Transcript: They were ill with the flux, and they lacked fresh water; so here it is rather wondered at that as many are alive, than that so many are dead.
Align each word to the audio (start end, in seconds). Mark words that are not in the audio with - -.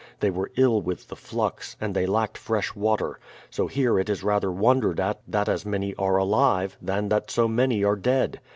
They 0.19 0.31
were 0.31 0.49
ill 0.57 0.81
with 0.81 1.09
the 1.09 1.15
flux, 1.15 1.77
and 1.79 1.93
they 1.93 2.07
lacked 2.07 2.35
fresh 2.35 2.73
water; 2.73 3.19
so 3.51 3.67
here 3.67 3.99
it 3.99 4.09
is 4.09 4.23
rather 4.23 4.51
wondered 4.51 4.99
at 4.99 5.19
that 5.27 5.47
as 5.47 5.63
many 5.63 5.93
are 5.93 6.17
alive, 6.17 6.75
than 6.81 7.09
that 7.09 7.29
so 7.29 7.47
many 7.47 7.83
are 7.83 7.95
dead. 7.95 8.39